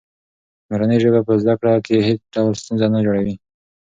مورنۍ 0.69 0.97
ژبه 1.03 1.19
په 1.27 1.33
زده 1.41 1.53
کړه 1.59 1.73
کې 1.85 2.05
هېڅ 2.07 2.19
ډول 2.33 2.51
ستونزه 2.61 2.87
نه 2.95 2.99
جوړوي. 3.05 3.35